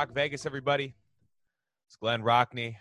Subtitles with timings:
[0.00, 0.94] Rock Vegas, everybody.
[1.86, 2.74] It's Glenn Rockney.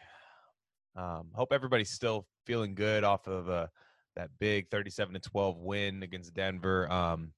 [0.95, 3.67] Um, hope everybody's still feeling good off of uh,
[4.15, 6.89] that big 37 to 12 win against Denver.
[6.89, 7.33] Um,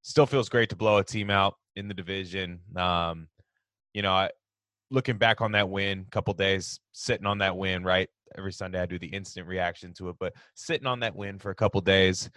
[0.00, 2.60] still feels great to blow a team out in the division.
[2.74, 3.28] Um,
[3.92, 4.30] you know, I,
[4.90, 8.08] looking back on that win, couple days sitting on that win, right?
[8.34, 11.50] Every Sunday I do the instant reaction to it, but sitting on that win for
[11.50, 12.30] a couple days,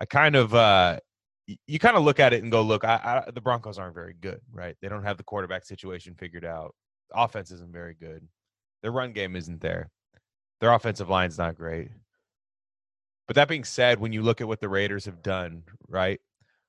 [0.00, 1.00] I kind of uh,
[1.46, 4.14] you kind of look at it and go, look, I, I, the Broncos aren't very
[4.20, 4.76] good, right?
[4.80, 6.74] They don't have the quarterback situation figured out.
[7.14, 8.26] Offense isn't very good.
[8.82, 9.90] Their run game isn't there.
[10.60, 11.88] Their offensive line's not great.
[13.26, 16.20] But that being said, when you look at what the Raiders have done, right?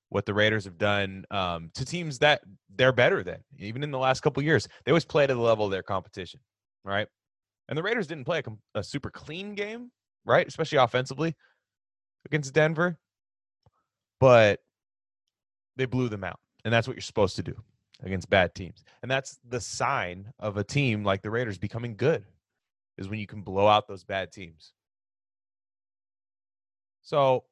[0.09, 2.41] What the Raiders have done um, to teams that
[2.75, 5.65] they're better than, even in the last couple years, they always play to the level
[5.65, 6.39] of their competition,
[6.83, 7.07] right?
[7.67, 9.91] And the Raiders didn't play a, a super clean game,
[10.25, 10.47] right?
[10.47, 11.35] Especially offensively
[12.25, 12.97] against Denver.
[14.19, 14.59] But
[15.75, 16.39] they blew them out.
[16.63, 17.55] And that's what you're supposed to do
[18.03, 18.83] against bad teams.
[19.01, 22.25] And that's the sign of a team like the Raiders becoming good
[22.97, 24.73] is when you can blow out those bad teams.
[27.03, 27.43] So,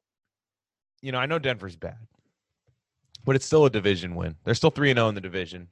[1.00, 1.98] you know, I know Denver's bad,
[3.24, 4.34] but it's still a division win.
[4.44, 5.68] They're still 3 0 in the division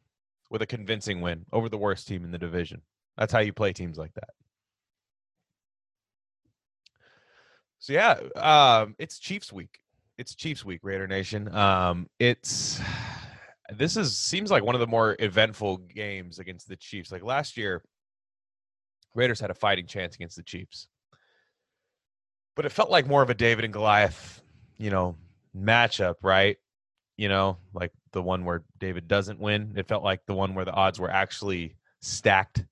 [0.51, 2.83] with a convincing win over the worst team in the division.
[3.17, 4.31] That's how you play teams like that.
[7.81, 9.82] So, yeah, um, it's Chiefs week
[10.23, 11.53] it's Chiefs week, Raider Nation.
[11.53, 12.81] Um, it's
[13.77, 17.11] this is seems like one of the more eventful games against the Chiefs.
[17.11, 17.83] Like last year,
[19.17, 20.87] Raiders had a fighting chance against the Chiefs,
[22.55, 24.41] but it felt like more of a David and Goliath,
[24.79, 25.17] you know,
[25.57, 26.57] matchup, right?
[27.17, 29.75] You know, like the one where David doesn't win.
[29.77, 32.65] It felt like the one where the odds were actually stacked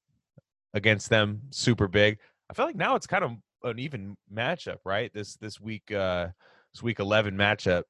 [0.73, 2.19] against them, super big.
[2.49, 3.33] I feel like now it's kind of
[3.65, 5.13] an even matchup, right?
[5.13, 5.91] This this week.
[5.91, 6.29] uh
[6.73, 7.83] this week 11 matchup.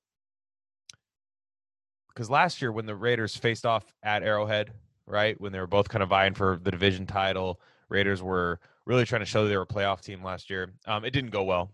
[2.09, 4.73] Because last year, when the Raiders faced off at Arrowhead,
[5.07, 9.05] right, when they were both kind of vying for the division title, Raiders were really
[9.05, 10.73] trying to show they were a playoff team last year.
[10.87, 11.71] Um, it didn't go well,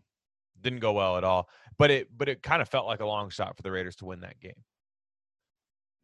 [0.60, 1.48] didn't go well at all.
[1.78, 4.04] But it, but it kind of felt like a long shot for the Raiders to
[4.04, 4.62] win that game.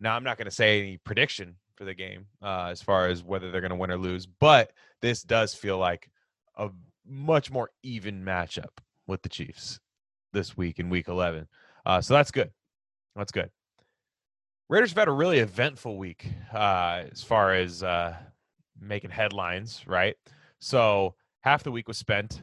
[0.01, 3.23] Now, I'm not going to say any prediction for the game uh, as far as
[3.23, 6.11] whether they're going to win or lose, but this does feel like
[6.57, 6.71] a
[7.07, 9.81] much more even matchup with the Chiefs
[10.33, 11.47] this week in week 11.
[11.85, 12.51] Uh, so that's good.
[13.17, 13.51] That's good.
[14.69, 18.15] Raiders have had a really eventful week uh, as far as uh,
[18.81, 20.17] making headlines, right?
[20.61, 22.43] So half the week was spent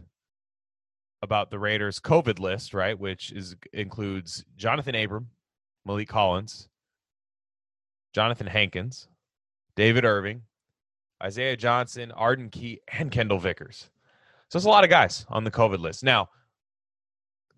[1.21, 5.29] about the Raiders COVID list, right, which is includes Jonathan Abram,
[5.87, 6.69] Maliek Collins,
[8.13, 9.07] Jonathan Hankins,
[9.75, 10.43] David Irving,
[11.23, 13.89] Isaiah Johnson, Arden Key, and Kendall Vickers.
[14.49, 16.03] So it's a lot of guys on the COVID list.
[16.03, 16.29] Now,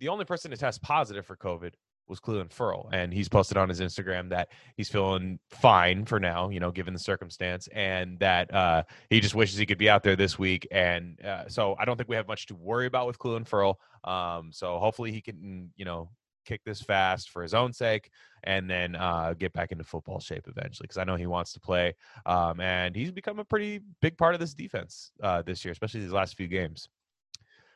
[0.01, 1.73] the only person to test positive for COVID
[2.07, 6.49] was Clelin Ferrell, and he's posted on his Instagram that he's feeling fine for now,
[6.49, 10.03] you know, given the circumstance, and that uh, he just wishes he could be out
[10.03, 10.67] there this week.
[10.71, 13.79] And uh, so I don't think we have much to worry about with Clelin Ferrell.
[14.03, 16.09] Um, so hopefully he can, you know,
[16.45, 18.09] kick this fast for his own sake
[18.43, 21.59] and then uh, get back into football shape eventually because I know he wants to
[21.59, 21.95] play.
[22.25, 26.01] Um, and he's become a pretty big part of this defense uh, this year, especially
[26.01, 26.89] these last few games.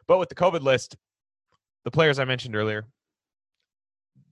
[0.07, 0.97] But with the COVID list,
[1.85, 2.85] the players I mentioned earlier,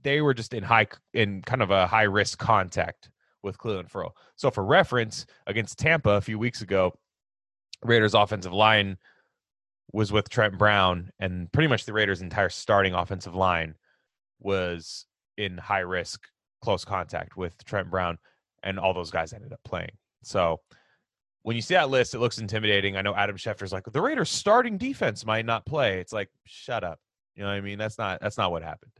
[0.03, 3.09] they were just in high in kind of a high risk contact
[3.41, 4.17] with Clelin Ferrell.
[4.35, 6.93] So for reference, against Tampa a few weeks ago,
[7.83, 8.97] Raiders offensive line
[9.91, 13.75] was with Trent Brown, and pretty much the Raiders' entire starting offensive line
[14.39, 15.05] was
[15.37, 16.25] in high risk
[16.61, 18.17] close contact with Trent Brown,
[18.63, 19.91] and all those guys ended up playing.
[20.23, 20.61] So
[21.43, 22.95] when you see that list, it looks intimidating.
[22.95, 25.99] I know Adam Schefter's like the Raiders' starting defense might not play.
[25.99, 26.99] It's like shut up.
[27.35, 27.77] You know what I mean?
[27.77, 28.91] That's not that's not what happened.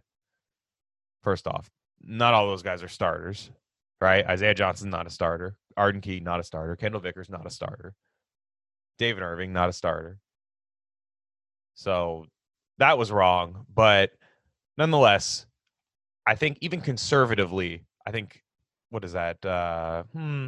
[1.21, 1.69] First off,
[2.01, 3.49] not all those guys are starters,
[4.01, 4.25] right?
[4.25, 5.57] Isaiah Johnson not a starter.
[5.77, 6.75] Arden Key not a starter.
[6.75, 7.93] Kendall Vickers not a starter.
[8.97, 10.19] David Irving not a starter.
[11.75, 12.25] So
[12.77, 14.11] that was wrong, but
[14.77, 15.45] nonetheless,
[16.25, 18.43] I think even conservatively, I think
[18.89, 19.43] what is that?
[19.43, 20.47] Uh, hmm,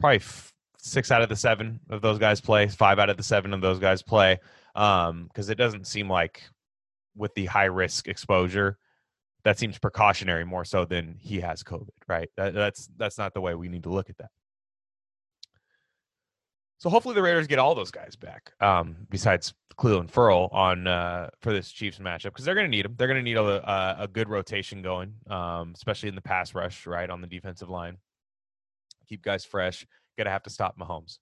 [0.00, 2.66] probably f- six out of the seven of those guys play.
[2.66, 4.38] Five out of the seven of those guys play.
[4.74, 6.42] Um, because it doesn't seem like
[7.18, 8.78] with the high risk exposure,
[9.44, 12.28] that seems precautionary more so than he has COVID, right?
[12.36, 14.30] That, that's that's not the way we need to look at that.
[16.78, 21.28] So hopefully the Raiders get all those guys back, um, besides Clelin Ferrell on uh,
[21.40, 22.94] for this Chiefs matchup because they're going to need them.
[22.96, 26.54] They're going to need a, a, a, good rotation going, um, especially in the pass
[26.54, 27.96] rush, right on the defensive line.
[29.08, 29.86] Keep guys fresh.
[30.18, 31.18] To have to stop Mahomes.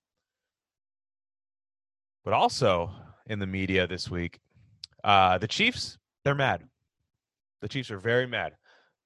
[2.25, 2.91] But also
[3.27, 4.41] in the media this week,
[5.07, 6.65] uh, the Chiefs, they're mad.
[7.63, 8.55] The Chiefs are very mad.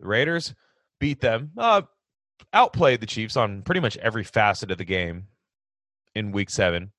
[0.01, 0.55] The Raiders
[0.99, 1.53] beat them.
[1.57, 1.83] Uh,
[2.55, 5.27] outplayed the Chiefs on pretty much every facet of the game
[6.15, 6.93] in week seven.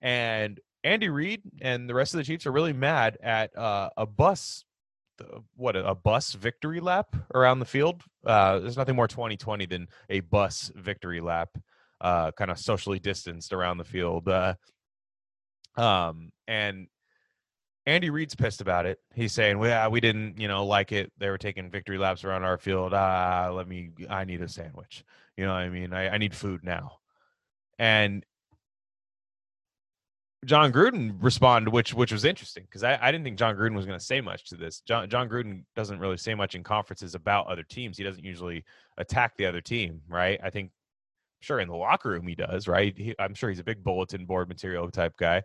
[0.00, 4.06] And Andy Reid and the rest of the Chiefs are really mad at uh, a
[4.06, 4.64] bus,
[5.54, 8.02] what a bus victory lap around the field.
[8.24, 11.50] Uh, there's nothing more 2020 than a bus victory lap,
[12.00, 14.26] uh, kind of socially distanced around the field.
[14.26, 14.54] Uh,
[15.76, 16.86] um, and
[17.88, 19.00] Andy Reid's pissed about it.
[19.14, 21.10] He's saying, "Well, we didn't, you know, like it.
[21.16, 22.92] They were taking victory laps around our field.
[22.92, 23.90] Ah, let me.
[24.10, 25.04] I need a sandwich.
[25.38, 26.98] You know, what I mean, I, I need food now."
[27.78, 28.26] And
[30.44, 33.86] Jon Gruden responded, which which was interesting because I, I didn't think Jon Gruden was
[33.86, 34.80] going to say much to this.
[34.80, 37.96] John Jon Gruden doesn't really say much in conferences about other teams.
[37.96, 38.64] He doesn't usually
[38.98, 40.38] attack the other team, right?
[40.44, 40.72] I think,
[41.40, 42.92] sure, in the locker room he does, right?
[42.96, 45.42] He, I'm sure he's a big bulletin board material type guy,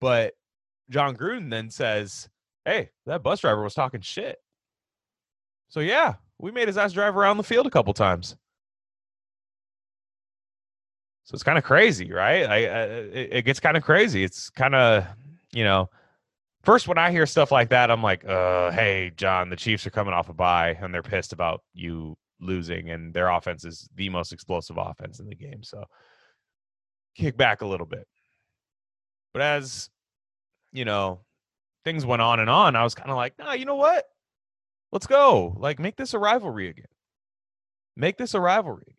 [0.00, 0.32] but
[0.90, 2.28] Jon Gruden then says,
[2.64, 4.38] "Hey, that bus driver was talking shit."
[5.68, 8.36] So yeah, we made his ass drive around the field a couple times.
[11.24, 12.44] So it's kind of crazy, right?
[12.44, 14.22] I, I it, it gets kind of crazy.
[14.22, 15.04] It's kind of,
[15.52, 15.90] you know,
[16.62, 19.90] first when I hear stuff like that, I'm like, uh, hey, Jon, the Chiefs are
[19.90, 24.08] coming off a bye and they're pissed about you losing, and their offense is the
[24.08, 25.62] most explosive offense in the game.
[25.62, 25.84] So
[27.16, 28.06] kick back a little bit.
[29.32, 29.90] But as
[30.76, 31.20] you know,
[31.84, 34.04] things went on and on, I was kind of like, nah, you know what?
[34.92, 35.56] Let's go.
[35.58, 36.86] Like, make this a rivalry again.
[37.96, 38.98] Make this a rivalry.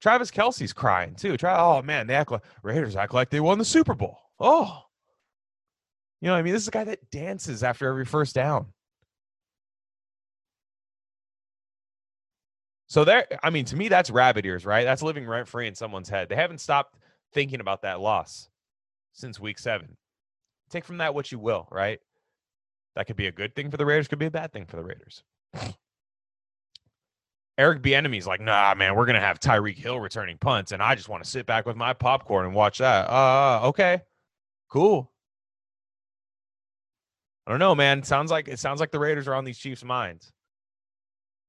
[0.00, 1.36] Travis Kelce's crying too.
[1.36, 4.16] Try, oh man, they act like Raiders act like they won the Super Bowl.
[4.38, 4.82] Oh,
[6.20, 8.66] you know, I mean, this is a guy that dances after every first down.
[12.86, 14.84] So there, I mean, to me, that's rabbit ears, right?
[14.84, 16.28] That's living rent free in someone's head.
[16.28, 16.94] They haven't stopped
[17.32, 18.48] thinking about that loss
[19.12, 19.96] since week seven.
[20.68, 22.00] Take from that what you will, right?
[22.94, 24.76] That could be a good thing for the Raiders, could be a bad thing for
[24.76, 25.22] the Raiders.
[27.58, 31.08] Eric Bieniemy's like, nah, man, we're gonna have Tyreek Hill returning punts, and I just
[31.08, 33.10] want to sit back with my popcorn and watch that.
[33.10, 34.02] Uh, okay,
[34.68, 35.12] cool.
[37.46, 38.02] I don't know, man.
[38.04, 40.30] Sounds like it sounds like the Raiders are on these Chiefs' minds,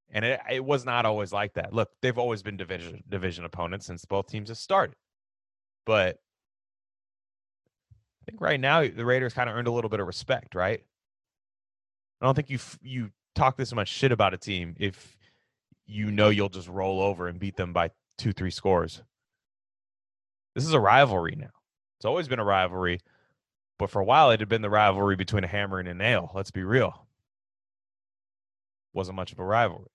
[0.10, 1.74] and it it was not always like that.
[1.74, 4.96] Look, they've always been division division opponents since both teams have started,
[5.86, 6.18] but
[8.22, 10.84] I think right now the Raiders kind of earned a little bit of respect, right?
[12.22, 15.18] I don't think you you talk this much shit about a team if
[15.86, 19.02] you know you'll just roll over and beat them by two, three scores.
[20.56, 21.52] This is a rivalry now.
[21.98, 23.00] It's always been a rivalry,
[23.78, 26.32] but for a while it had been the rivalry between a hammer and a nail.
[26.34, 27.08] Let's be real.
[28.94, 29.92] Wasn't much of a rivalry.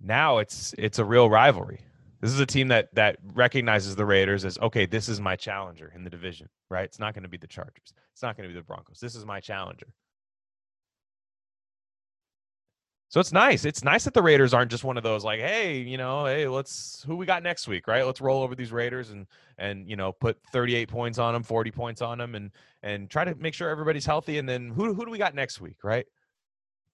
[0.00, 1.80] Now it's it's a real rivalry.
[2.20, 5.90] This is a team that that recognizes the Raiders as okay, this is my challenger
[5.94, 6.84] in the division, right?
[6.84, 7.94] It's not going to be the Chargers.
[8.12, 9.00] It's not going to be the Broncos.
[9.00, 9.86] This is my challenger.
[13.10, 13.64] So it's nice.
[13.64, 16.46] It's nice that the Raiders aren't just one of those like, hey, you know, hey,
[16.46, 18.06] let's who we got next week, right?
[18.06, 19.26] Let's roll over these Raiders and
[19.58, 22.50] and you know put 38 points on them, 40 points on them, and
[22.82, 24.38] and try to make sure everybody's healthy.
[24.38, 26.06] And then who who do we got next week, right?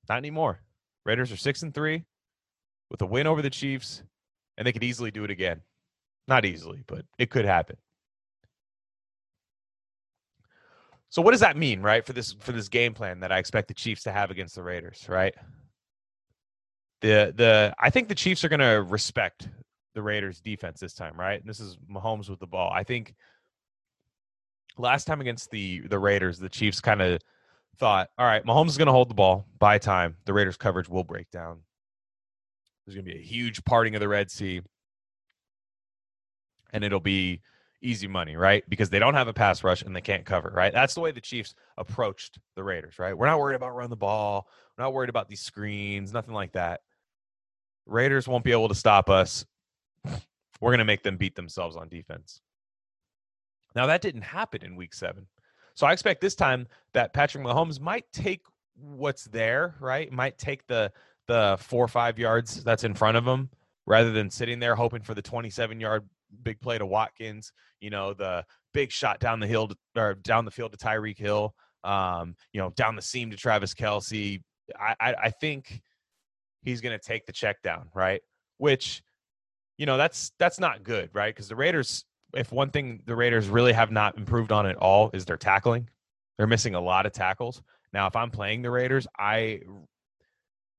[0.09, 0.61] Not anymore.
[1.05, 2.05] Raiders are six and three
[2.91, 4.03] with a win over the Chiefs,
[4.57, 5.61] and they could easily do it again.
[6.29, 7.77] Not easily, but it could happen.
[11.09, 13.69] So what does that mean, right, for this for this game plan that I expect
[13.69, 15.35] the Chiefs to have against the Raiders, right?
[17.01, 19.49] the the I think the Chiefs are going to respect
[19.95, 21.41] the Raiders defense this time, right?
[21.41, 22.71] And this is Mahomes with the ball.
[22.73, 23.15] I think
[24.79, 27.21] last time against the the Raiders, the Chiefs kind of
[27.79, 30.17] thought, all right, Mahomes is going to hold the ball by time.
[30.25, 31.61] The Raiders coverage will break down.
[32.87, 34.62] There's going to be a huge parting of the Red Sea.
[36.73, 37.43] And it'll be
[37.83, 38.64] easy money, right?
[38.69, 40.73] Because they don't have a pass rush and they can't cover, right?
[40.73, 43.16] That's the way the Chiefs approached the Raiders, right?
[43.16, 44.49] We're not worried about run the ball.
[44.76, 46.81] We're not worried about these screens, nothing like that.
[47.87, 49.45] Raiders won't be able to stop us.
[50.61, 52.40] We're going to make them beat themselves on defense.
[53.75, 55.26] Now, that didn't happen in week seven.
[55.75, 58.40] So I expect this time that Patrick Mahomes might take
[58.75, 60.11] what's there, right?
[60.11, 60.90] Might take the
[61.26, 63.50] the four or five yards that's in front of him
[63.87, 66.09] rather than sitting there hoping for the 27 yard
[66.42, 70.45] big play to Watkins, you know, the big shot down the hill to, or down
[70.45, 71.54] the field to Tyreek Hill,
[71.85, 74.42] um, you know, down the seam to Travis Kelce.
[74.78, 75.80] I, I, I think
[76.62, 78.21] he's going to take the check down, right?
[78.59, 79.02] Which,
[79.78, 81.35] you know, that's that's not good, right?
[81.35, 82.04] Because the Raiders,
[82.35, 85.88] if one thing the Raiders really have not improved on at all is their tackling.
[86.37, 87.62] They're missing a lot of tackles.
[87.92, 89.61] Now, if I'm playing the Raiders, I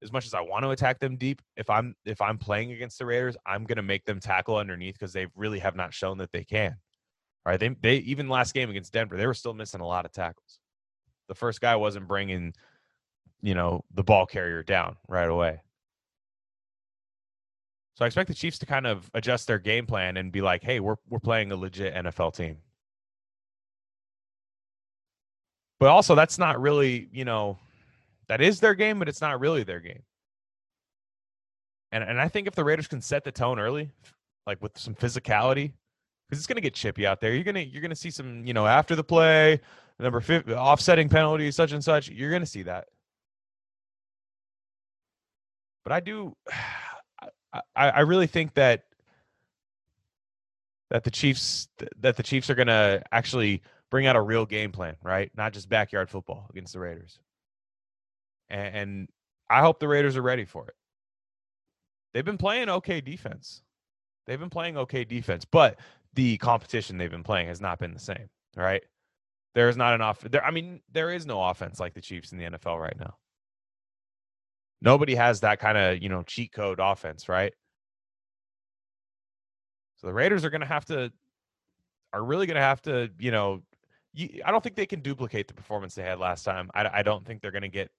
[0.03, 2.99] as much as I want to attack them deep, if I'm if I'm playing against
[2.99, 6.17] the Raiders, I'm going to make them tackle underneath because they really have not shown
[6.19, 6.75] that they can.
[7.45, 10.05] All right, they they even last game against Denver, they were still missing a lot
[10.05, 10.59] of tackles.
[11.27, 12.53] The first guy wasn't bringing,
[13.41, 15.61] you know, the ball carrier down right away.
[17.95, 20.63] So I expect the Chiefs to kind of adjust their game plan and be like,
[20.63, 22.57] "Hey, we're we're playing a legit NFL team."
[25.79, 27.57] But also, that's not really, you know,
[28.29, 30.03] that is their game, but it's not really their game.
[31.91, 33.91] And and I think if the Raiders can set the tone early,
[34.46, 35.74] like with some physicality,
[36.27, 37.34] because it's going to get chippy out there.
[37.34, 39.62] You're gonna you're gonna see some, you know, after the play,
[40.00, 42.10] number 50, offsetting penalties, such and such.
[42.10, 42.88] You're gonna see that.
[45.84, 46.36] But I do,
[47.53, 48.84] I, I really think that
[50.89, 51.69] that the Chiefs
[52.00, 55.31] that the Chiefs are gonna actually bring out a real game plan, right?
[55.36, 57.19] Not just backyard football against the Raiders.
[58.49, 59.09] And, and
[59.49, 60.75] I hope the Raiders are ready for it.
[62.13, 63.61] They've been playing okay defense.
[64.25, 65.79] They've been playing okay defense, but
[66.13, 68.83] the competition they've been playing has not been the same, right?
[69.55, 70.21] There is not enough.
[70.21, 73.15] There, I mean, there is no offense like the Chiefs in the NFL right now.
[74.81, 77.53] Nobody has that kind of you know cheat code offense, right?
[79.97, 81.11] So the Raiders are going to have to,
[82.13, 83.63] are really going to have to, you know,
[84.45, 86.69] I don't think they can duplicate the performance they had last time.
[86.73, 87.91] I, I don't think they're going to get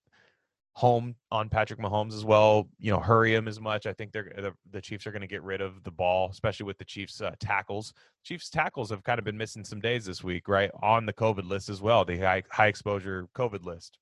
[0.79, 2.69] home on Patrick Mahomes as well.
[2.79, 3.85] You know, hurry him as much.
[3.85, 6.67] I think they're the, the Chiefs are going to get rid of the ball, especially
[6.67, 7.93] with the Chiefs uh, tackles.
[8.23, 10.71] Chiefs tackles have kind of been missing some days this week, right?
[10.81, 13.99] On the COVID list as well, the high high exposure COVID list.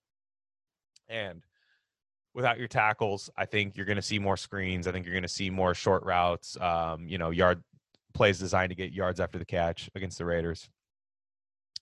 [1.08, 1.42] And
[2.34, 4.86] without your tackles, I think you're going to see more screens.
[4.86, 6.58] I think you're going to see more short routes.
[6.60, 7.64] Um, you know, yard
[8.12, 10.68] plays designed to get yards after the catch against the Raiders.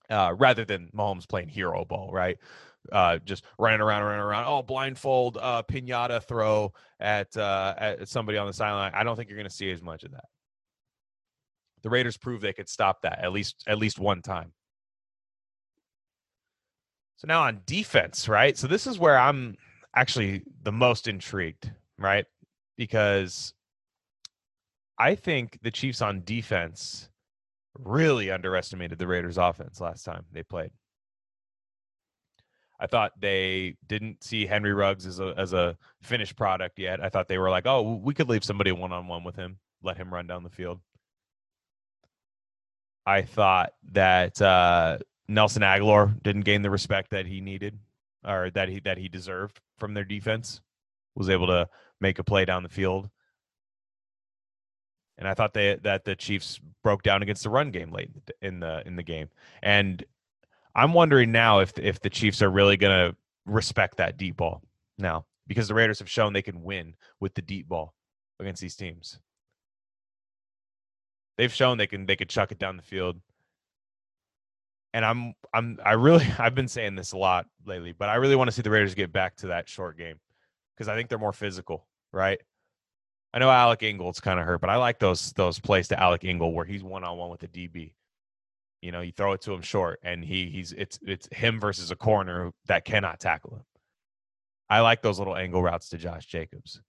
[0.09, 2.39] Uh, rather than Mahomes playing hero ball, right?
[2.93, 4.47] Uh, just running around, running around.
[4.47, 8.93] Oh, blindfold uh, pinata throw at uh, at somebody on the sideline.
[8.95, 10.25] I don't think you're going to see as much of that.
[11.83, 14.53] The Raiders proved they could stop that at least at least one time.
[17.17, 18.57] So now on defense, right?
[18.57, 19.57] So this is where I'm
[19.95, 22.27] actually the most intrigued, right?
[22.77, 23.55] Because
[24.99, 27.09] I think the Chiefs on defense
[27.79, 30.71] really underestimated the Raiders offense last time they played.
[32.85, 37.03] I thought they didn't see Henry Ruggs as a as a finished product yet.
[37.03, 39.57] I thought they were like, oh, we could leave somebody one on one with him,
[39.83, 40.81] let him run down the field.
[43.07, 44.99] I thought that uh,
[45.29, 47.79] Nelson Agholor didn't gain the respect that he needed
[48.23, 50.61] or that he that he deserved from their defense.
[51.15, 51.71] Was able to
[52.03, 53.09] make a play down the field.
[55.17, 58.11] And I thought they that the Chiefs broke down against the run game late
[58.43, 59.31] in the in the game.
[59.63, 60.05] And
[60.75, 63.17] I'm wondering now if if the Chiefs are really going to
[63.47, 64.63] respect that deep ball
[64.99, 67.95] now because the Raiders have shown they can win with the deep ball
[68.41, 69.19] against these teams.
[71.37, 73.21] They've shown they can they can chuck it down the field.
[74.93, 78.37] And I'm I'm I really I've been saying this a lot lately, but I really
[78.37, 80.19] want to see the Raiders get back to that short game
[80.75, 82.41] because I think they're more physical, right?
[83.33, 86.25] I know Alec Ingold's kind of hurt, but I like those those plays to Alec
[86.25, 87.93] Ingold where he's one on one with the DB.
[88.85, 91.91] You know, you throw it to him short, and he he's it's it's him versus
[91.91, 93.65] a corner that cannot tackle him.
[94.69, 96.83] I like those little angle routes to Josh Jacobs,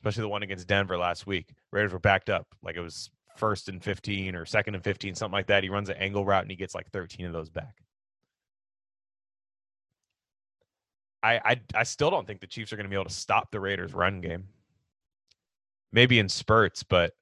[0.00, 1.54] especially the one against Denver last week.
[1.70, 5.32] Raiders were backed up like it was first and 15 or second and 15, something
[5.32, 5.62] like that.
[5.62, 7.76] He runs an angle route and he gets like 13 of those back.
[11.22, 13.52] I, I, I still don't think the Chiefs are going to be able to stop
[13.52, 14.48] the Raiders' run game.
[15.92, 17.12] Maybe in spurts, but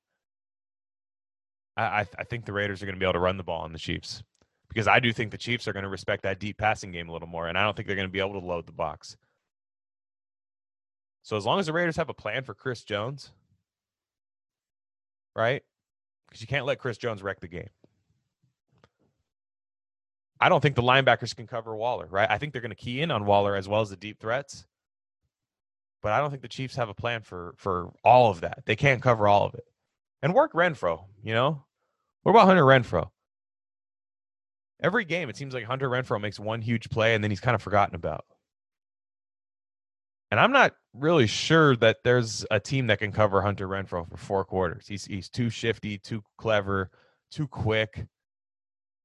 [1.78, 3.72] I, I think the Raiders are going to be able to run the ball on
[3.72, 4.22] the Chiefs
[4.68, 7.12] because I do think the Chiefs are going to respect that deep passing game a
[7.12, 9.16] little more, and I don't think they're going to be able to load the box.
[11.22, 13.32] So as long as the Raiders have a plan for Chris Jones,
[15.36, 15.62] right?
[16.28, 17.68] Because you can't let Chris Jones wreck the game.
[20.40, 22.30] I don't think the linebackers can cover Waller, right?
[22.30, 24.66] I think they're going to key in on Waller as well as the deep threats.
[26.00, 28.62] But I don't think the Chiefs have a plan for for all of that.
[28.66, 29.64] They can't cover all of it.
[30.22, 31.64] And work Renfrow, you know?
[32.28, 33.08] What about Hunter Renfrow?
[34.82, 37.54] Every game, it seems like Hunter Renfrow makes one huge play and then he's kind
[37.54, 38.26] of forgotten about.
[40.30, 44.18] And I'm not really sure that there's a team that can cover Hunter Renfrow for
[44.18, 44.86] four quarters.
[44.86, 46.90] He's he's too shifty, too clever,
[47.30, 48.04] too quick,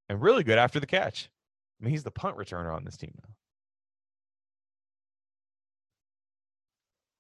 [0.10, 1.30] and really good after the catch.
[1.80, 3.30] I mean, he's the punt returner on this team now.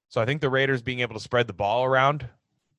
[0.09, 2.27] So I think the Raiders being able to spread the ball around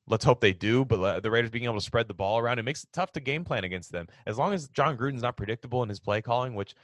[0.07, 0.85] Let's hope they do.
[0.85, 3.19] But the Raiders being able to spread the ball around, it makes it tough to
[3.19, 4.07] game plan against them.
[4.25, 6.75] As long as Jon Gruden's not predictable in his play calling, which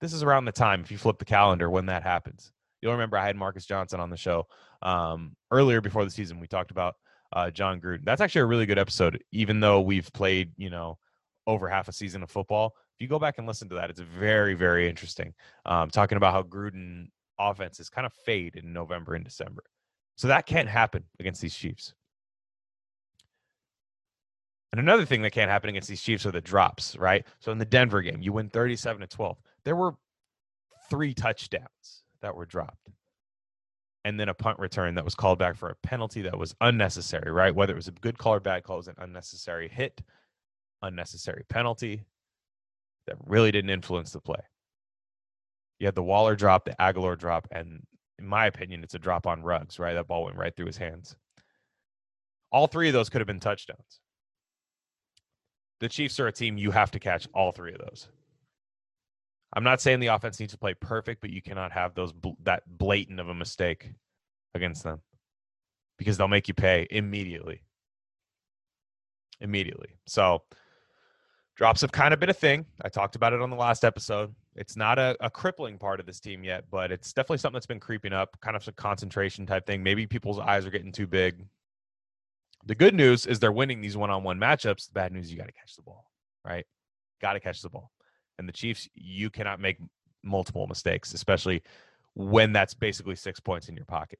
[0.00, 2.52] this is around the time, if you flip the calendar, when that happens.
[2.82, 4.46] You'll remember I had Marcus Johnson on the show
[4.82, 6.40] um, earlier before the season.
[6.40, 6.94] We talked about
[7.32, 8.04] uh, Jon Gruden.
[8.04, 10.98] That's actually a really good episode, even though we've played, you know,
[11.46, 12.74] over half a season of football.
[12.98, 15.34] If you go back and listen to that, it's very, very interesting.
[15.64, 17.08] Um, talking about how Gruden
[17.38, 19.62] offenses kind of fade in November and December
[20.16, 21.94] So that can't happen against these Chiefs.
[24.76, 27.24] And another thing that can't happen against these Chiefs are the drops, right?
[27.38, 29.38] So in the Denver game, you win 37 to 12.
[29.64, 29.94] There were
[30.90, 32.90] three touchdowns that were dropped.
[34.04, 37.32] And then a punt return that was called back for a penalty that was unnecessary,
[37.32, 37.54] right?
[37.54, 40.02] Whether it was a good call or bad call, it was an unnecessary hit,
[40.82, 42.04] unnecessary penalty
[43.06, 44.42] that really didn't influence the play.
[45.78, 47.80] You had the Waller drop, the Agholor drop, and
[48.18, 49.94] in my opinion, it's a drop on Ruggs, right?
[49.94, 51.16] That ball went right through his hands.
[52.52, 54.00] All three of those could have been touchdowns.
[55.80, 58.08] The Chiefs are a team you have to catch all three of those.
[59.52, 62.62] I'm not saying the offense needs to play perfect, but you cannot have those that
[62.66, 63.92] blatant of a mistake
[64.54, 65.00] against them
[65.98, 67.62] because they'll make you pay immediately.
[69.40, 69.96] Immediately.
[70.06, 70.42] So
[71.56, 72.66] drops have kind of been a thing.
[72.82, 74.34] I talked about it on the last episode.
[74.56, 77.66] It's not a, a crippling part of this team yet, but it's definitely something that's
[77.66, 79.82] been creeping up, kind of a concentration type thing.
[79.82, 81.46] Maybe people's eyes are getting too big.
[82.66, 84.88] The good news is they're winning these one on one matchups.
[84.88, 86.10] The bad news, you got to catch the ball,
[86.44, 86.66] right?
[87.20, 87.90] Got to catch the ball.
[88.38, 89.78] And the Chiefs, you cannot make
[90.22, 91.62] multiple mistakes, especially
[92.14, 94.18] when that's basically six points in your pocket.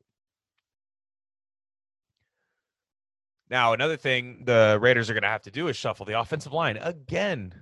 [3.50, 6.52] Now, another thing the Raiders are going to have to do is shuffle the offensive
[6.52, 7.54] line again,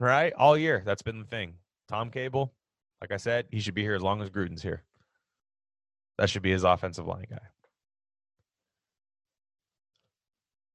[0.00, 0.32] right?
[0.34, 0.82] All year.
[0.84, 1.54] That's been the thing.
[1.88, 2.52] Tom Cable,
[3.00, 4.84] like I said, he should be here as long as Gruden's here.
[6.18, 7.38] That should be his offensive line guy.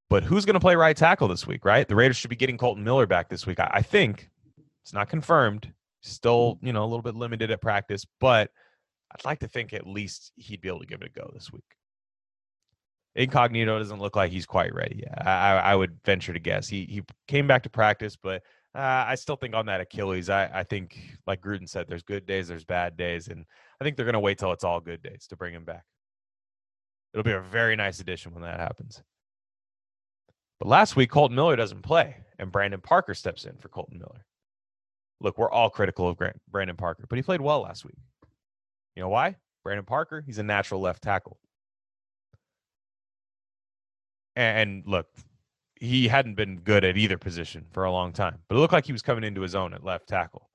[0.10, 1.88] But who's going to play right tackle this week, right?
[1.88, 3.60] The Raiders should be getting Kolton Miller back this week.
[3.60, 4.30] I, I think
[4.84, 5.74] it's not confirmed.
[6.02, 8.50] Still, you know, a little bit limited at practice, but
[9.12, 11.52] I'd like to think at least he'd be able to give it a go this
[11.52, 11.64] week.
[13.16, 15.28] Incognito doesn't look like he's quite ready yet.
[15.28, 18.44] I, I would venture to guess he he came back to practice, but
[18.76, 22.28] uh, I still think on that Achilles, I, I think like Gruden said, there's good
[22.28, 23.44] days, there's bad days, and
[23.82, 25.84] I think they're going to wait till it's all good days to bring him back.
[27.12, 29.02] It'll be a very nice addition when that happens.
[30.60, 34.26] But last week, Kolton Miller doesn't play, and Brandon Parker steps in for Kolton Miller.
[35.20, 36.18] Look, we're all critical of
[36.50, 37.98] Brandon Parker, but he played well last week.
[38.96, 39.36] You know why?
[39.64, 41.38] Brandon Parker, he's a natural left tackle.
[44.36, 45.08] And look,
[45.76, 48.86] he hadn't been good at either position for a long time, but it looked like
[48.86, 50.50] he was coming into his own at left tackle.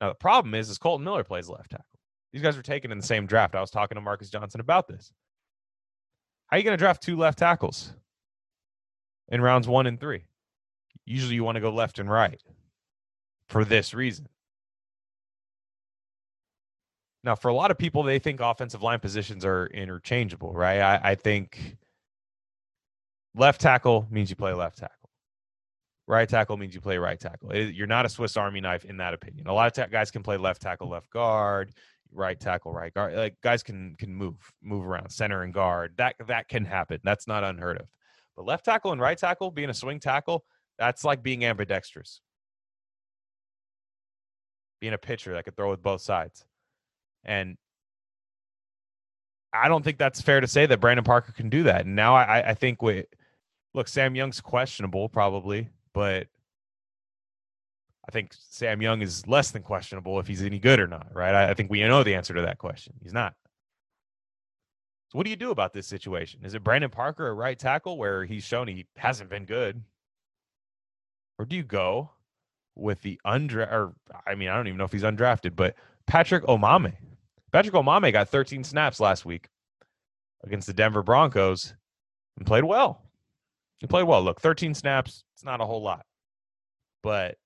[0.00, 1.86] Now the problem is, is Kolton Miller plays left tackle.
[2.32, 3.54] These guys were taken in the same draft.
[3.54, 5.12] I was talking to Marcus Johnson about this.
[6.48, 7.94] How are you going to draft two left tackles
[9.28, 10.24] in rounds one and three?
[11.04, 12.40] Usually you want to go left and right
[13.48, 14.28] for this reason.
[17.22, 20.80] Now, for a lot of people, they think offensive line positions are interchangeable, right?
[20.80, 21.76] I, I think
[23.34, 25.10] left tackle means you play left tackle.
[26.08, 27.50] Right tackle means you play right tackle.
[27.50, 29.48] It, you're not a Swiss Army knife in that opinion.
[29.48, 31.72] A lot of ta- guys can play left tackle, left guard,
[32.12, 33.14] right tackle, right guard.
[33.14, 35.94] Like guys can can move move around, center and guard.
[35.96, 37.00] That that can happen.
[37.02, 37.88] That's not unheard of.
[38.36, 40.44] But left tackle and right tackle, being a swing tackle,
[40.78, 42.20] that's like being ambidextrous.
[44.80, 46.44] Being a pitcher that could throw with both sides.
[47.24, 47.56] And
[49.52, 51.86] I don't think that's fair to say that Brandon Parker can do that.
[51.86, 53.04] And now I, I think we
[53.74, 56.26] look, Sam Young's questionable probably, but
[58.08, 61.34] I think Sam Young is less than questionable if he's any good or not, right?
[61.34, 62.94] I, I think we know the answer to that question.
[63.02, 63.34] He's not.
[65.08, 66.40] So what do you do about this situation?
[66.44, 69.82] Is it Brandon Parker a right tackle where he's shown he hasn't been good?
[71.38, 72.10] Or do you go
[72.74, 73.94] with the undra or
[74.26, 75.74] I mean, I don't even know if he's undrafted, but
[76.06, 76.96] Patrick Omameh.
[77.52, 79.48] Patrick Omameh got 13 snaps last week
[80.44, 81.74] against the Denver Broncos
[82.36, 83.02] and played well.
[83.78, 84.22] He played well.
[84.22, 86.04] Look, 13 snaps, it's not a whole lot.
[87.02, 87.36] But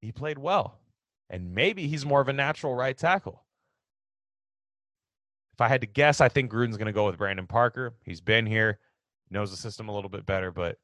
[0.00, 0.78] he played well.
[1.30, 3.44] And maybe he's more of a natural right tackle.
[5.58, 7.92] If I had to guess, I think Gruden's going to go with Brandon Parker.
[8.04, 8.78] He's been here,
[9.28, 10.76] knows the system a little bit better, but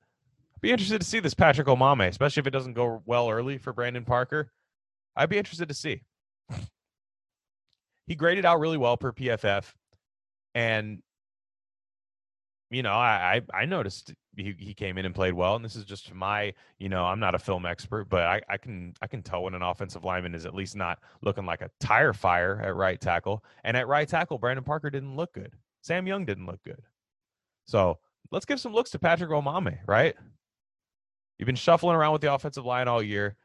[0.57, 3.57] I'd be interested to see this Patrick Omameh, especially if it doesn't go well early
[3.57, 4.51] for Brandon Parker.
[5.15, 6.03] I'd be interested to see.
[8.09, 9.73] he graded out really well per PFF,
[10.57, 11.01] and
[12.69, 15.57] you know, I I, I noticed he, he came in and played well.
[15.57, 18.57] And this is just my, you know, I'm not a film expert, but I, I
[18.57, 21.71] can I can tell when an offensive lineman is at least not looking like a
[21.81, 23.45] tire fire at right tackle.
[23.65, 25.53] And at right tackle, Brandon Parker didn't look good.
[25.83, 26.83] Sam Young didn't look good.
[27.67, 27.99] So
[28.31, 30.15] let's give some looks to Patrick Omameh, right?
[31.39, 33.37] You've been shuffling around with the offensive line all year.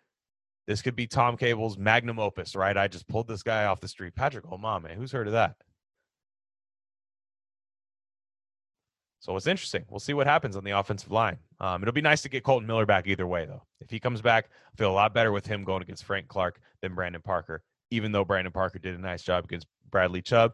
[0.67, 2.77] This could be Tom Cable's magnum opus, right?
[2.77, 4.15] I just pulled this guy off the street.
[4.15, 4.93] Patrick Omameh.
[4.93, 5.55] Who's heard of that?
[9.19, 9.83] So it's interesting.
[9.89, 11.37] We'll see what happens on the offensive line.
[11.59, 13.63] Um, it'll be nice to get Kolton Miller back either way, though.
[13.81, 16.61] If he comes back, I feel a lot better with him going against Frank Clark
[16.81, 17.61] than Brandon Parker.
[17.91, 20.53] Even though Brandon Parker did a nice job against Bradley Chubb,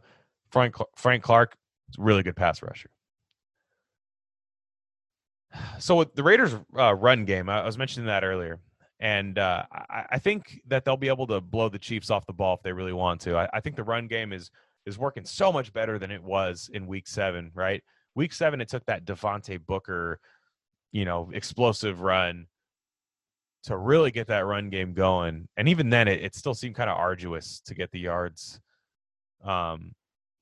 [0.51, 1.55] Frank Frank Clark
[1.89, 2.89] is a really good pass rusher.
[5.79, 8.59] So with the Raiders' uh, run game, I was mentioning that earlier,
[8.99, 12.33] and uh, I, I, think that they'll be able to blow the Chiefs off the
[12.33, 13.37] ball if they really want to.
[13.37, 14.51] I, I think the run game is
[14.85, 17.51] is working so much better than it was in Week Seven.
[17.53, 17.83] Right,
[18.15, 20.19] Week Seven, it took that Devontae Booker,
[20.91, 22.47] you know, explosive run
[23.63, 26.89] to really get that run game going, and even then, it, it still seemed kind
[26.89, 28.59] of arduous to get the yards,
[29.43, 29.93] um,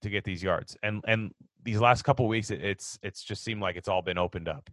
[0.01, 1.31] to get these yards, and and
[1.63, 4.69] these last couple weeks, it, it's it's just seemed like it's all been opened up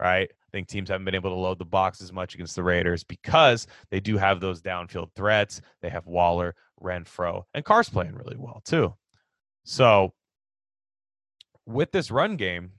[0.00, 0.28] right?
[0.30, 3.04] I think teams haven't been able to load the box as much against the Raiders
[3.04, 5.60] because they do have those downfield threats.
[5.82, 8.94] They have Waller, Renfrow, and Carr's playing really well too.
[9.64, 10.12] So
[11.66, 12.72] with this run game,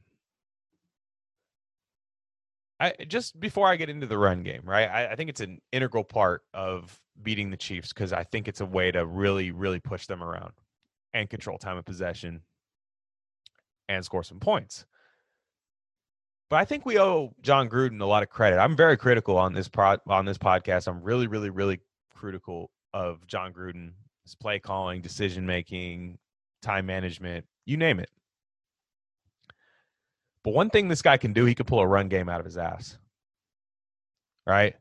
[2.80, 4.89] I just before I get into the run game, right?
[4.89, 8.62] I, I think it's an integral part of beating the Chiefs because I think it's
[8.62, 10.54] a way to really, really push them around
[11.13, 12.41] and control time of possession
[13.88, 14.86] and score some points.
[16.50, 18.60] But I think we owe Jon Gruden a lot of credit.
[18.60, 20.88] I'm very critical on this pro- on this podcast.
[20.88, 21.80] I'm really, really, really
[22.13, 23.93] critical of Jon Gruden,
[24.24, 26.17] his play calling, decision making,
[26.62, 28.10] time management, you name it.
[30.46, 32.46] But one thing this guy can do, he could pull a run game out of
[32.46, 32.98] his ass.
[34.48, 34.76] Right?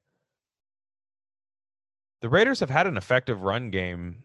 [2.21, 4.23] The Raiders have had an effective run game,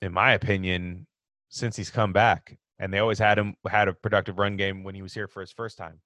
[0.00, 1.08] in my opinion,
[1.48, 2.56] since he's come back.
[2.78, 5.40] And they always had him had a productive run game when he was here for
[5.40, 6.00] his first time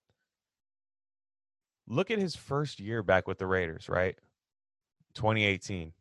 [1.86, 4.16] look at his first year back with the Raiders, right?
[5.14, 5.92] 2018.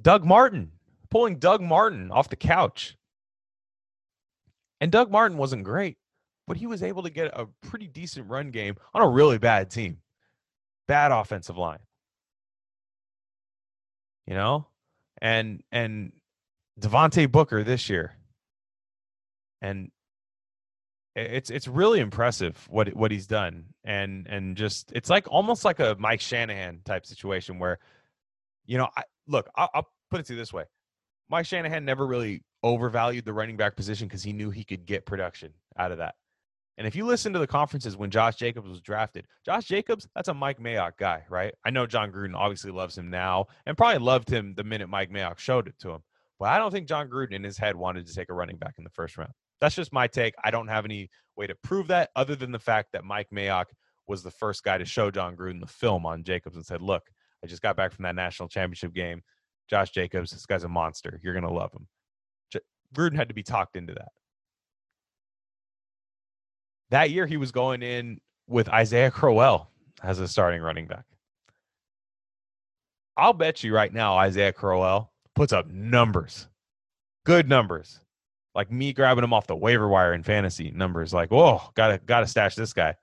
[0.00, 0.72] Doug Martin,
[1.10, 2.96] pulling Doug Martin off the couch.
[4.80, 5.96] And Doug Martin wasn't great,
[6.48, 9.70] but he was able to get a pretty decent run game on a really bad
[9.70, 9.98] team.
[10.88, 11.80] Bad offensive line.
[14.26, 14.66] You know?
[15.20, 16.12] And and
[16.80, 18.14] Devontae Booker this year.
[19.60, 19.90] And
[21.14, 25.80] it's it's really impressive what what he's done and and just it's like almost like
[25.80, 27.78] a Mike Shanahan type situation where
[28.66, 30.64] you know I look I'll, I'll put it to you this way
[31.28, 35.06] Mike Shanahan never really overvalued the running back position because he knew he could get
[35.06, 36.14] production out of that
[36.78, 40.28] and if you listen to the conferences when Josh Jacobs was drafted Josh Jacobs that's
[40.28, 43.98] a Mike Mayock guy right I know Jon Gruden obviously loves him now and probably
[43.98, 46.00] loved him the minute Mike Mayock showed it to him
[46.38, 48.74] but I don't think Jon Gruden in his head wanted to take a running back
[48.78, 50.34] in the first round that's just my take.
[50.42, 53.66] I don't have any way to prove that other than the fact that Mike Mayock
[54.06, 57.04] was the first guy to show Jon Gruden the film on Jacobs and said, Look,
[57.42, 59.22] I just got back from that national championship game.
[59.68, 61.20] Josh Jacobs, this guy's a monster.
[61.22, 61.86] You're going to love him.
[62.52, 62.60] J-
[62.94, 64.08] Gruden had to be talked into that.
[66.90, 69.70] That year, he was going in with Isaiah Crowell
[70.02, 71.04] as a starting running back.
[73.16, 76.48] I'll bet you right now, Isaiah Crowell puts up numbers,
[77.24, 78.00] good numbers
[78.54, 81.14] like me grabbing him off the waiver wire in fantasy numbers.
[81.14, 82.96] Like, whoa, gotta gotta stash this guy.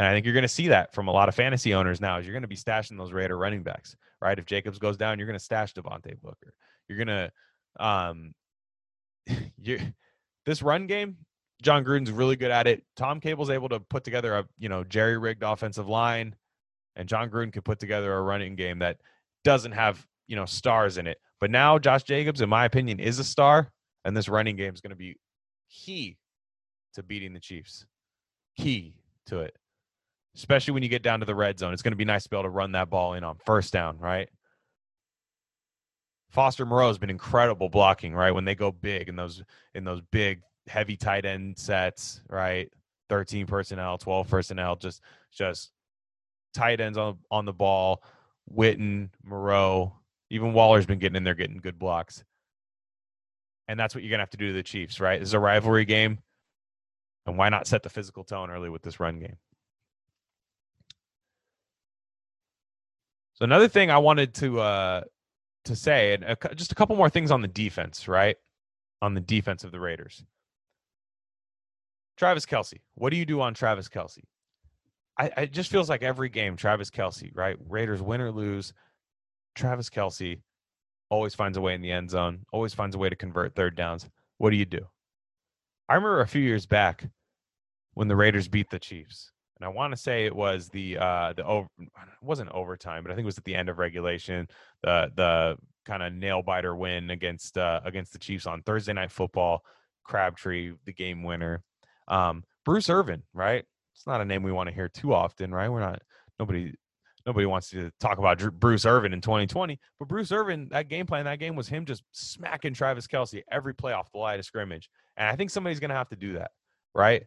[0.00, 2.18] And I think you're going to see that from a lot of fantasy owners now.
[2.18, 4.36] Is you're going to be stashing those Raider running backs, right?
[4.36, 6.52] If Jacobs goes down, you're going to stash Devontae Booker.
[6.88, 7.30] You're going
[7.78, 8.34] to, um,
[9.58, 9.78] you
[10.44, 11.18] this run game.
[11.64, 12.84] Jon Gruden's really good at it.
[12.94, 16.36] Tom Cable's able to put together a you know jerry rigged offensive line,
[16.94, 18.98] and Jon Gruden could put together a running game that
[19.42, 21.18] doesn't have you know stars in it.
[21.40, 23.70] But now Josh Jacobs, in my opinion, is a star.
[24.04, 25.16] And this running game is going to be
[25.70, 26.18] key
[26.94, 27.86] to beating the Chiefs.
[28.58, 28.94] Key
[29.26, 29.56] to it.
[30.36, 31.72] Especially when you get down to the red zone.
[31.72, 33.72] It's going to be nice to be able to run that ball in on first
[33.72, 34.28] down, right?
[36.30, 38.32] Foster Moreau has been incredible blocking, right?
[38.32, 39.42] When they go big in those
[39.74, 42.70] in those big heavy tight end sets, right?
[43.08, 45.72] 13 personnel, 12 personnel, just just
[46.54, 48.02] tight ends on on the ball.
[48.52, 49.94] Witten, Moreau,
[50.30, 52.24] even Waller's been getting in there getting good blocks
[53.68, 55.18] and that's what you're gonna have to do to the Chiefs, right?
[55.18, 56.18] This is a rivalry game,
[57.26, 59.36] and why not set the physical tone early with this run game?
[63.34, 65.02] So another thing I wanted to uh,
[65.64, 68.36] to say, and a, just a couple more things on the defense, right?
[69.02, 70.24] On the defense of the Raiders.
[72.16, 72.80] Travis Kelce.
[72.94, 74.22] what do you do on Travis Kelce?
[75.18, 77.56] I, it just feels like every game, Travis Kelce, right?
[77.68, 78.72] Raiders win or lose,
[79.54, 80.42] Travis Kelsey
[81.08, 83.76] always finds a way in the end zone, always finds a way to convert third
[83.76, 84.08] downs.
[84.38, 84.86] What do you do?
[85.88, 87.08] I remember a few years back
[87.94, 91.32] when the Raiders beat the Chiefs, and I want to say it was the uh
[91.34, 91.88] the over it
[92.22, 94.48] wasn't overtime, but I think it was at the end of regulation,
[94.82, 99.12] the the kind of nail biter win against uh against the Chiefs on Thursday night
[99.12, 99.62] football.
[100.04, 101.62] Crabtree, the game winner.
[102.08, 103.64] Um, Bruce Irvin, right?
[103.94, 105.68] It's not a name we want to hear too often, right?
[105.68, 106.02] We're not
[106.38, 106.74] nobody
[107.26, 111.24] nobody wants to talk about Bruce Irvin in 2020, but Bruce Irvin, that game plan,
[111.24, 114.90] that game was him just smacking Travis Kelce every play off the line of scrimmage.
[115.16, 116.50] And I think somebody's going to have to do that,
[116.94, 117.24] right?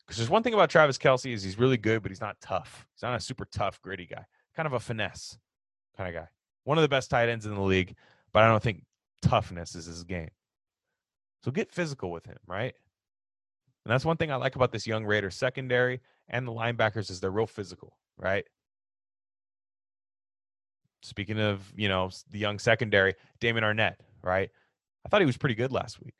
[0.00, 2.86] Because there's one thing about Travis Kelce is he's really good, but he's not tough.
[2.94, 4.24] He's not a super tough, gritty guy.
[4.56, 5.38] Kind of a finesse
[5.96, 6.28] kind of guy.
[6.64, 7.94] One of the best tight ends in the league,
[8.32, 8.84] but I don't think
[9.22, 10.30] toughness is his game.
[11.44, 12.74] So get physical with him, right?
[13.84, 17.20] And that's one thing I like about this young Raiders secondary and the linebackers is
[17.20, 18.44] they're real physical, right?
[21.02, 24.48] Speaking of, you know, the young secondary, Damon Arnette, right?
[25.04, 26.14] I thought he was pretty good last week.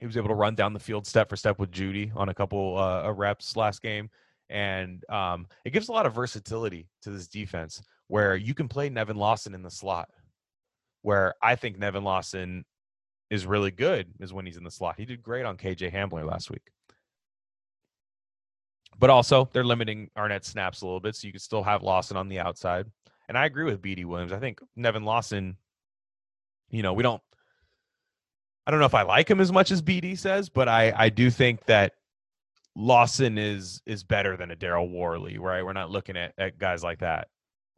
[0.00, 2.34] He was able to run down the field step for step with Jeudy on a
[2.34, 4.10] couple uh, reps last game.
[4.48, 8.88] And um, it gives a lot of versatility to this defense where you can play
[8.88, 10.08] Nevin Lawson in the slot.
[11.02, 12.64] Where I think Nevin Lawson
[13.30, 14.96] is really good is when he's in the slot.
[14.98, 16.70] He did great on KJ Hamler last week.
[18.98, 22.16] But also, they're limiting Arnette snaps a little bit, so you can still have Lawson
[22.16, 22.86] on the outside.
[23.28, 24.32] And I agree with BD Williams.
[24.32, 25.56] I think Nevin Lawson,
[26.70, 27.22] you know, we don't
[28.66, 31.08] I don't know if I like him as much as BD says, but I I
[31.08, 31.94] do think that
[32.76, 35.64] Lawson is is better than a Daryl Worley, right?
[35.64, 37.28] We're not looking at, at guys like that.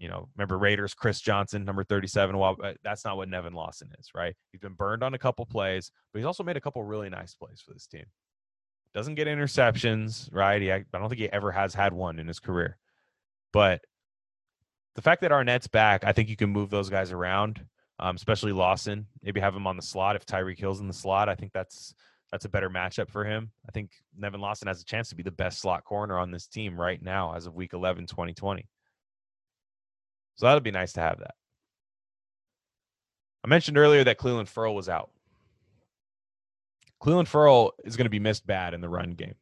[0.03, 2.37] You know, remember Raiders, Chris Johnson, number 37.
[2.37, 4.35] Well, that's not what Nevin Lawson is, right?
[4.51, 7.37] He's been burned on a couple plays, but he's also made a couple really nice
[7.37, 8.05] plays for this team.
[8.95, 10.61] Doesn't get interceptions, right?
[10.61, 12.79] He, I don't think he ever has had one in his career.
[13.53, 13.85] But
[14.97, 17.65] the fact that Arnette's back, I think you can move those guys around,
[18.01, 19.07] um, especially Lawson.
[19.23, 21.29] Maybe have him on the slot if Tyreek Hill's in the slot.
[21.29, 21.95] I think that's
[22.33, 23.53] that's a better matchup for him.
[23.69, 26.49] I think Nevin Lawson has a chance to be the best slot corner on this
[26.49, 28.67] team right now as of week 11, 2020.
[30.37, 31.35] So that'll be nice to have that.
[33.45, 35.11] I mentioned earlier that Clelin Ferrell was out.
[37.03, 39.35] Clelin Ferrell is going to be missed bad in the run game.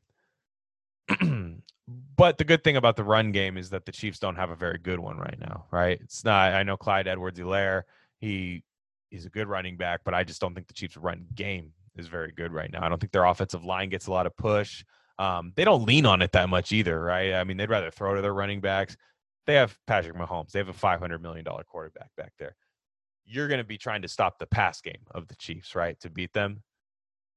[2.16, 4.56] but the good thing about the run game is that the Chiefs don't have a
[4.56, 6.00] very good one right now, right?
[6.00, 7.82] It's not, I know Clyde Edwards Helaire,
[8.18, 8.64] he
[9.10, 12.06] he's a good running back, but I just don't think the Chiefs' run game is
[12.06, 12.84] very good right now.
[12.84, 14.84] I don't think their offensive line gets a lot of push.
[15.18, 17.34] Um, they don't lean on it that much either, right?
[17.34, 18.96] I mean, they'd rather throw to their running backs.
[19.46, 20.50] They have Patrick Mahomes.
[20.50, 22.56] They have a $500 million quarterback back there.
[23.24, 26.10] You're going to be trying to stop the pass game of the Chiefs, right, to
[26.10, 26.62] beat them.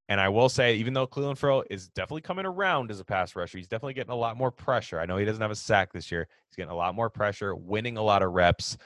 [0.10, 3.36] And I will say, even though Clelin Ferrell is definitely coming around as a pass
[3.36, 5.00] rusher, he's definitely getting a lot more pressure.
[5.00, 6.28] I know he doesn't have a sack this year.
[6.50, 8.78] He's getting a lot more pressure, winning a lot of reps.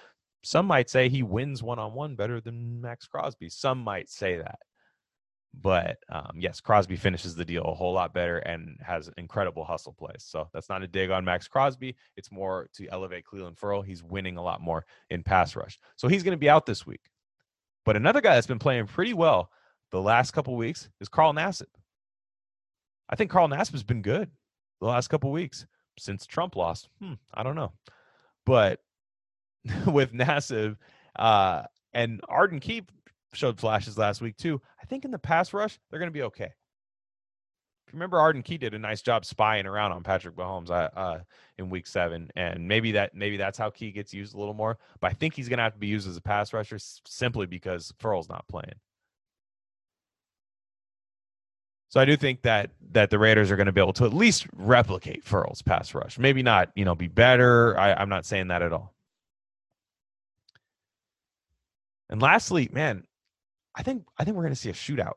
[0.43, 3.49] Some might say he wins one on one better than Maxx Crosby.
[3.49, 4.60] Some might say that.
[5.60, 9.93] But um, yes, Crosby finishes the deal a whole lot better and has incredible hustle
[9.93, 10.24] plays.
[10.24, 11.96] So that's not a dig on Maxx Crosby.
[12.15, 13.82] It's more to elevate Clelin Ferrell.
[13.82, 15.80] He's winning a lot more in pass rush.
[15.96, 17.10] So he's going to be out this week.
[17.86, 19.50] But another guy that's been playing pretty well
[19.91, 21.67] the last couple weeks is Carl Nassib.
[23.10, 24.30] I think Carl Nassib has been good
[24.80, 25.65] the last couple weeks
[25.98, 26.89] since Trump lost.
[27.02, 27.72] Hmm, I don't know.
[28.46, 28.80] But
[29.88, 30.78] with Nassib
[31.17, 32.84] uh, and Arden Key
[33.33, 34.61] showed flashes last week too.
[34.81, 36.45] I think in the pass rush, they're going to be okay.
[36.45, 40.89] If you remember, Arden Key did a nice job spying around on Patrick Mahomes uh,
[40.93, 41.19] uh,
[41.57, 44.77] in Week Seven, and maybe that maybe that's how Key gets used a little more.
[44.99, 47.45] But I think he's going to have to be used as a pass rusher simply
[47.45, 48.75] because Ferrell's not playing.
[51.89, 54.13] So I do think that that the Raiders are going to be able to at
[54.13, 56.19] least replicate Ferrell's pass rush.
[56.19, 57.79] Maybe not, you know, be better.
[57.79, 58.93] I, I'm not saying that at all.
[62.09, 63.05] And lastly, man,
[63.77, 65.13] I think I think we're going to see a shootout.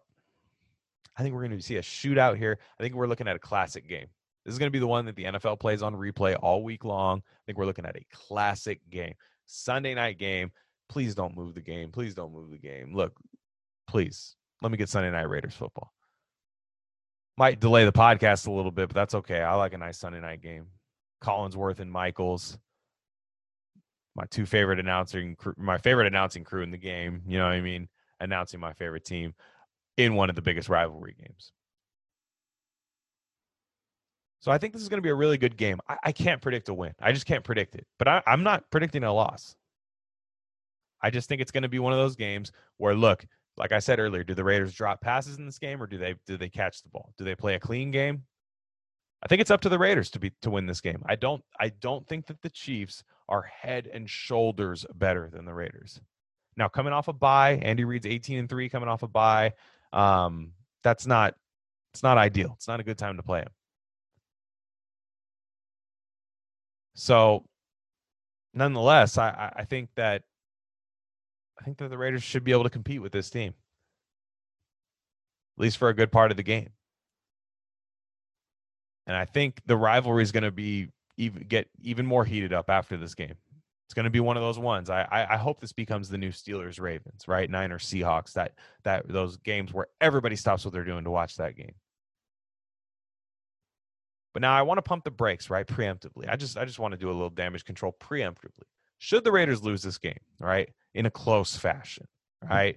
[1.17, 2.59] I think we're going to see a shootout here.
[2.79, 4.07] I think we're looking at a classic game.
[4.45, 6.85] This is going to be the one that the NFL plays on replay all week
[6.85, 7.19] long.
[7.19, 9.15] I think we're looking at a classic game.
[9.47, 10.53] Sunday night game.
[10.89, 11.91] Please don't move the game.
[11.91, 12.95] Please don't move the game.
[12.95, 13.17] Look,
[13.87, 15.93] please let me get Sunday night Raiders football.
[17.37, 19.41] Might delay the podcast a little bit, but that's okay.
[19.41, 20.67] I like a nice Sunday night game.
[21.23, 22.59] Collinsworth and Michaels
[24.17, 27.23] my two favorite announcing my favorite announcing crew in the game.
[27.27, 27.89] You know what I mean?
[28.21, 29.35] Announcing my favorite team
[29.97, 31.53] in one of the biggest rivalry games.
[34.41, 35.81] So I think this is going to be a really good game.
[35.89, 36.95] I, I can't predict a win.
[37.01, 37.87] I just can't predict it.
[37.99, 39.55] But I, I'm not predicting a loss.
[41.03, 43.25] I just think it's going to be one of those games where, look,
[43.57, 46.15] like I said earlier, do the Raiders drop passes in this game, or do they
[46.27, 47.13] do they catch the ball?
[47.19, 48.25] Do they play a clean game?
[49.23, 51.03] I think it's up to the Raiders to be to win this game.
[51.07, 55.53] I don't I don't think that the Chiefs are head and shoulders better than the
[55.53, 56.01] Raiders.
[56.57, 59.53] Now coming off a bye, Andy Reid's 18 and 3 coming off a bye.
[59.93, 61.35] Um, that's not
[61.93, 62.53] it's not ideal.
[62.57, 63.51] It's not a good time to play him.
[66.95, 67.45] So
[68.55, 70.23] nonetheless, I, I think that
[71.59, 73.55] I think that the Raiders should be able to compete with this team.
[75.59, 76.71] At least for a good part of the game.
[79.07, 82.71] And I think the rivalry is going to be even get even more heated up
[82.71, 83.35] after this game.
[83.91, 84.89] It's going to be one of those ones.
[84.89, 87.51] I, I, I hope this becomes the new Steelers Ravens, right?
[87.51, 88.35] Niners Seahawks.
[88.35, 88.53] That
[88.85, 91.75] that those games where everybody stops what they're doing to watch that game.
[94.33, 95.67] But now I want to pump the brakes, right?
[95.67, 96.29] Preemptively.
[96.29, 98.63] I just I just want to do a little damage control preemptively.
[98.99, 100.69] Should the Raiders lose this game, right?
[100.95, 102.07] In a close fashion,
[102.49, 102.77] right?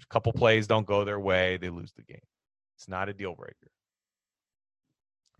[0.00, 2.24] A couple plays don't go their way, they lose the game.
[2.78, 3.73] It's not a deal breaker.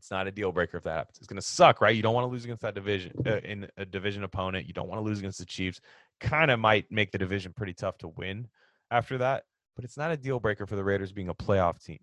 [0.05, 1.17] It's not a deal breaker if that happens.
[1.17, 1.97] It's going to suck, right?
[1.97, 4.67] You don't want to lose against that division uh, in a division opponent.
[4.67, 5.81] You don't want to lose against the Chiefs.
[6.21, 8.49] Kind of might make the division pretty tough to win
[8.91, 12.01] after that, but it's not a deal breaker for the Raiders being a playoff team.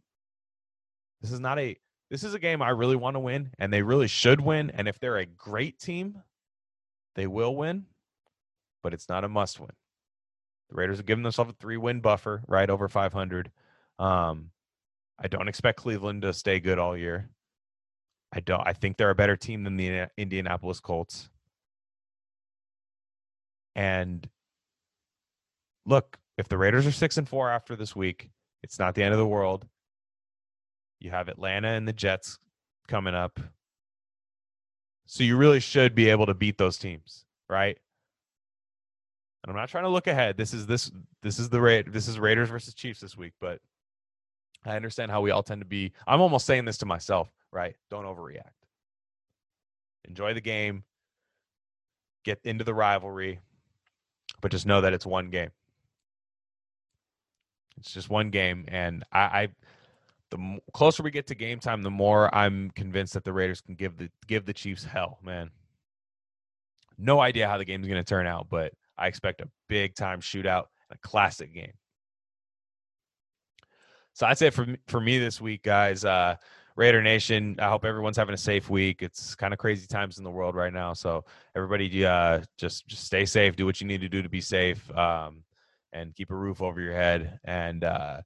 [1.21, 1.77] This is not a
[2.09, 4.87] this is a game I really want to win and they really should win and
[4.87, 6.23] if they're a great team,
[7.13, 7.85] they will win,
[8.81, 9.73] but it's not a must win.
[10.69, 13.51] The Raiders have given themselves a 3-win buffer, right over 500.
[13.99, 14.49] Um
[15.19, 17.29] I don't expect Cleveland to stay good all year.
[18.33, 18.65] I don't.
[18.65, 21.29] I think they're a better team than the Indianapolis Colts.
[23.75, 24.27] And
[25.85, 28.29] look, if the Raiders are six and four after this week,
[28.63, 29.67] it's not the end of the world.
[30.99, 32.39] You have Atlanta and the Jets
[32.87, 33.39] coming up.
[35.07, 37.77] So you really should be able to beat those teams, right?
[39.43, 40.37] And I'm not trying to look ahead.
[40.37, 40.91] This is this
[41.21, 43.59] this is the Ra- this is Raiders versus Chiefs this week, but
[44.63, 45.91] I understand how we all tend to be.
[46.05, 47.75] I'm almost saying this to myself, right?
[47.89, 48.51] Don't overreact.
[50.05, 50.83] Enjoy the game,
[52.23, 53.39] get into the rivalry,
[54.41, 55.51] but just know that it's one game.
[57.77, 59.47] It's just one game, and I, I
[60.31, 63.75] the closer we get to game time, the more I'm convinced that the Raiders can
[63.75, 65.51] give the give the Chiefs hell, man.
[66.97, 70.21] No idea how the game's going to turn out, but I expect a big time
[70.21, 71.73] shootout, a classic game.
[74.13, 76.05] So that's it for for me this week, guys.
[76.05, 76.35] Uh,
[76.81, 79.03] Raider Nation, I hope everyone's having a safe week.
[79.03, 81.23] It's kind of crazy times in the world right now, so
[81.55, 83.55] everybody uh, just just stay safe.
[83.55, 85.43] Do what you need to do to be safe, um,
[85.93, 88.21] and keep a roof over your head, and uh,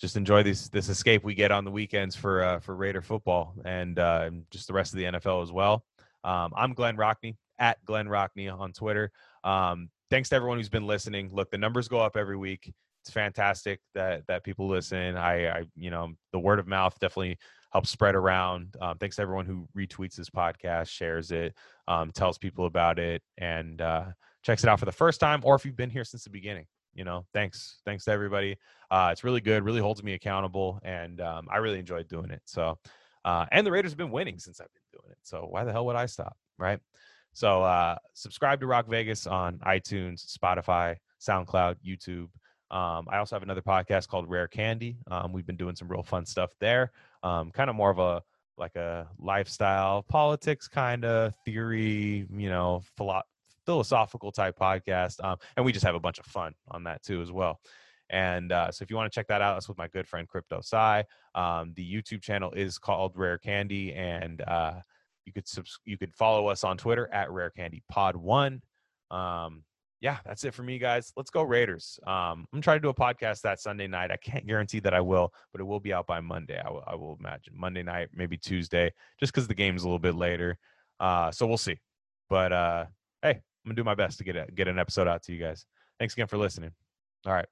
[0.00, 3.54] just enjoy this this escape we get on the weekends for uh, for Raider football
[3.64, 5.84] and uh, just the rest of the NFL as well.
[6.24, 9.12] Um, I'm Glenn Rockney at Glenn Rockney on Twitter.
[9.44, 11.30] Um, thanks to everyone who's been listening.
[11.32, 15.16] Look, the numbers go up every week it's fantastic that that people listen.
[15.16, 17.38] I, I you know, the word of mouth definitely
[17.72, 18.76] helps spread around.
[18.80, 21.54] Um, thanks to everyone who retweets this podcast, shares it,
[21.88, 24.04] um, tells people about it, and uh,
[24.42, 26.66] checks it out for the first time, or if you've been here since the beginning.
[26.94, 28.58] You know, thanks, thanks to everybody.
[28.90, 32.42] Uh, it's really good, really holds me accountable, and um, I really enjoyed doing it.
[32.44, 32.78] So,
[33.24, 35.18] uh, and the Raiders have been winning since I've been doing it.
[35.22, 36.78] So why the hell would I stop, right?
[37.32, 42.28] So uh, subscribe to Rock Vegas on iTunes, Spotify, SoundCloud, YouTube.
[42.72, 44.96] Um, I also have another podcast called Rare Candy.
[45.10, 46.90] Um, we've been doing some real fun stuff there.
[47.22, 48.22] Um, kind of more of a
[48.58, 53.22] like a lifestyle, politics kind of theory, you know, philo-
[53.66, 55.22] philosophical type podcast.
[55.22, 57.60] Um, and we just have a bunch of fun on that too as well.
[58.10, 60.28] And uh, so if you want to check that out, that's with my good friend
[60.28, 61.02] Crypto Psy.
[61.34, 64.74] Um, the YouTube channel is called Rare Candy, and uh,
[65.24, 68.60] you could subs- you could follow us on Twitter at Rare Candy Pod One.
[69.10, 69.64] Um,
[70.02, 71.12] yeah, that's it for me, guys.
[71.16, 71.98] Let's go Raiders.
[72.04, 74.10] Um, I'm gonna try to do a podcast that Sunday night.
[74.10, 76.60] I can't guarantee that I will, but it will be out by Monday.
[76.62, 80.00] I will, I will imagine Monday night, maybe Tuesday, just because the game's a little
[80.00, 80.58] bit later.
[80.98, 81.78] Uh, so we'll see.
[82.28, 82.86] But uh,
[83.22, 85.38] hey, I'm gonna do my best to get a, get an episode out to you
[85.38, 85.64] guys.
[86.00, 86.72] Thanks again for listening.
[87.24, 87.46] All right.